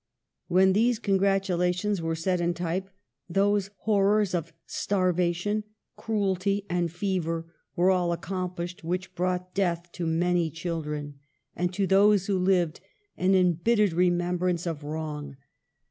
[0.47, 2.89] When these congratulations were set in type,
[3.29, 5.63] those horrors of starvation,
[5.95, 11.19] cruelty, and fever were all accom plished which brought death to many children,
[11.55, 11.55] 42 EMILY BROiVTE.
[11.67, 12.81] and to those that lived
[13.15, 15.37] an embittering remem brance of wrong.